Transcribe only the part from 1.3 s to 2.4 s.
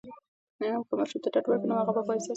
ډاډ ورکړو، نو هغه به بااحساسه سي.